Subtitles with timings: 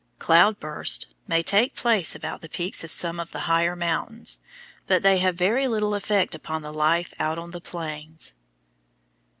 [0.17, 4.39] Cloud bursts may take place about the peaks of some of the higher mountains,
[4.87, 8.33] but they have very little effect upon the life out on the plains.